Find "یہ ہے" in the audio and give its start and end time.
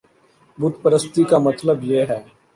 1.83-2.19